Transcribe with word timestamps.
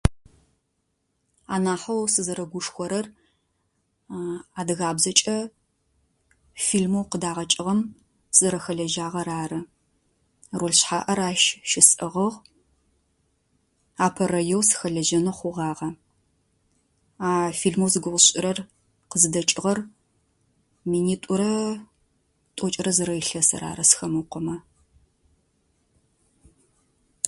Анахьоу 1.53 2.03
сызэрыгушхорэр 2.13 3.05
адыгабзэкӏэ 4.59 5.37
фильмэу 6.65 7.05
къыдагъэкӏыгъэм 7.11 7.79
сызэрэхэлэжьагъэр 8.35 9.27
ары. 9.41 9.59
Роль 10.59 10.75
шъхьаӏэр 10.79 11.19
ащ 11.29 11.41
щысӏыгъыгъ. 11.69 12.37
Апэрэеу 14.05 14.61
сыхэлэжьэнэу 14.67 15.35
хъугъагъэ. 15.37 15.89
А 17.27 17.29
фильмэу 17.59 17.91
зыгугъу 17.93 18.21
сшӏырэр 18.23 18.59
къызыдэкӏыгъэр 19.09 19.79
минитӏурэ 20.89 21.53
тӏокӏырэ 22.55 22.91
зырэ 22.97 23.15
илъэсыр 23.21 23.63
ары 23.69 23.83
сыхэмыукъомэ. 23.89 24.55